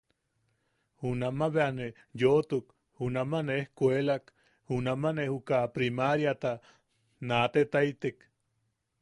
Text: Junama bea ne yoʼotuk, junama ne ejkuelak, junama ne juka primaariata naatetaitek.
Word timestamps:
Junama 1.01 1.47
bea 1.55 1.69
ne 1.77 1.85
yoʼotuk, 2.21 2.65
junama 2.99 3.39
ne 3.47 3.53
ejkuelak, 3.61 4.25
junama 4.71 5.09
ne 5.15 5.23
juka 5.31 5.57
primaariata 5.75 6.51
naatetaitek. 7.27 8.17